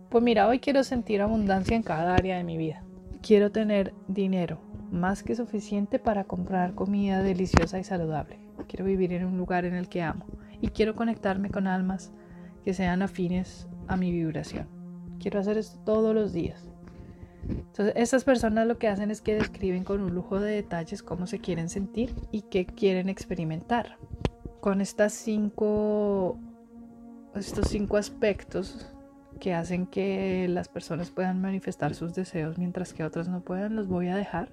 Pues 0.09 0.21
mira, 0.21 0.49
hoy 0.49 0.59
quiero 0.59 0.83
sentir 0.83 1.21
abundancia 1.21 1.77
en 1.77 1.83
cada 1.83 2.15
área 2.15 2.35
de 2.35 2.43
mi 2.43 2.57
vida. 2.57 2.83
Quiero 3.21 3.53
tener 3.53 3.93
dinero, 4.09 4.59
más 4.91 5.23
que 5.23 5.37
suficiente 5.37 5.99
para 5.99 6.25
comprar 6.25 6.75
comida 6.75 7.23
deliciosa 7.23 7.79
y 7.79 7.85
saludable. 7.85 8.39
Quiero 8.67 8.83
vivir 8.83 9.13
en 9.13 9.23
un 9.23 9.37
lugar 9.37 9.63
en 9.63 9.73
el 9.73 9.87
que 9.87 10.01
amo 10.01 10.25
y 10.59 10.67
quiero 10.71 10.97
conectarme 10.97 11.49
con 11.49 11.65
almas 11.65 12.11
que 12.65 12.73
sean 12.73 13.03
afines 13.03 13.69
a 13.87 13.95
mi 13.95 14.11
vibración. 14.11 14.67
Quiero 15.17 15.39
hacer 15.39 15.57
esto 15.57 15.79
todos 15.85 16.13
los 16.13 16.33
días. 16.33 16.68
Entonces, 17.47 17.93
estas 17.95 18.23
personas 18.23 18.67
lo 18.67 18.78
que 18.78 18.88
hacen 18.88 19.12
es 19.12 19.21
que 19.21 19.36
describen 19.36 19.84
con 19.84 20.02
un 20.02 20.13
lujo 20.13 20.39
de 20.39 20.52
detalles 20.52 21.04
cómo 21.04 21.28
se 21.28 21.39
quieren 21.39 21.69
sentir 21.69 22.13
y 22.32 22.43
qué 22.43 22.65
quieren 22.65 23.10
experimentar. 23.10 23.97
Con 24.60 24.82
estas 24.82 25.13
cinco, 25.13 26.38
estos 27.36 27.67
cinco 27.69 27.97
aspectos 27.97 28.93
que 29.39 29.54
hacen 29.54 29.86
que 29.86 30.47
las 30.49 30.67
personas 30.67 31.12
puedan 31.12 31.41
manifestar 31.41 31.95
sus 31.95 32.13
deseos 32.13 32.58
mientras 32.58 32.93
que 32.93 33.04
otras 33.04 33.30
no 33.30 33.41
puedan, 33.41 33.75
los 33.75 33.88
voy 33.88 34.10
a 34.10 34.15
dejar 34.15 34.52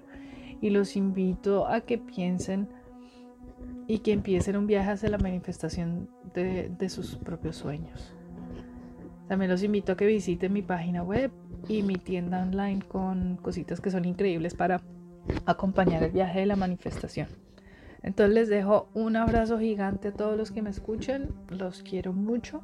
y 0.61 0.69
los 0.69 0.95
invito 0.95 1.67
a 1.67 1.81
que 1.81 1.97
piensen 1.97 2.69
y 3.87 3.99
que 3.99 4.13
empiecen 4.13 4.55
un 4.57 4.67
viaje 4.67 4.91
hacia 4.91 5.09
la 5.09 5.17
manifestación 5.17 6.09
de, 6.33 6.69
de 6.69 6.89
sus 6.89 7.15
propios 7.17 7.57
sueños. 7.57 8.16
También 9.27 9.51
los 9.51 9.63
invito 9.63 9.91
a 9.91 9.97
que 9.97 10.05
visiten 10.05 10.53
mi 10.53 10.61
página 10.61 11.03
web 11.03 11.31
y 11.67 11.83
mi 11.83 11.95
tienda 11.95 12.41
online 12.41 12.81
con 12.87 13.37
cositas 13.37 13.81
que 13.81 13.91
son 13.91 14.05
increíbles 14.05 14.53
para 14.53 14.81
acompañar 15.45 16.03
el 16.03 16.11
viaje 16.11 16.39
de 16.39 16.45
la 16.45 16.55
manifestación. 16.55 17.27
Entonces 18.03 18.33
les 18.33 18.47
dejo 18.47 18.89
un 18.93 19.15
abrazo 19.15 19.59
gigante 19.59 20.09
a 20.09 20.13
todos 20.13 20.37
los 20.37 20.51
que 20.51 20.61
me 20.61 20.69
escuchen, 20.69 21.33
los 21.49 21.83
quiero 21.83 22.13
mucho. 22.13 22.61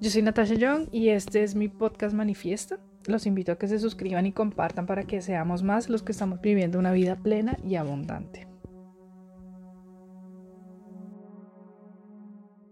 Yo 0.00 0.10
soy 0.10 0.22
Natasha 0.22 0.54
Young 0.54 0.88
y 0.92 1.08
este 1.08 1.42
es 1.42 1.54
mi 1.54 1.68
podcast 1.68 2.14
Manifiesta. 2.14 2.78
Los 3.06 3.26
invito 3.26 3.52
a 3.52 3.58
que 3.58 3.68
se 3.68 3.78
suscriban 3.78 4.26
y 4.26 4.32
compartan 4.32 4.86
para 4.86 5.04
que 5.04 5.22
seamos 5.22 5.62
más 5.62 5.88
los 5.88 6.02
que 6.02 6.12
estamos 6.12 6.40
viviendo 6.40 6.78
una 6.78 6.92
vida 6.92 7.16
plena 7.16 7.56
y 7.64 7.76
abundante. 7.76 8.53